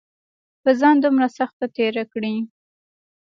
پۀ 0.63 0.71
ځان 0.79 0.95
دومره 1.01 1.27
سخته 1.37 1.65
تېره 1.75 2.03
کړې 2.13 2.33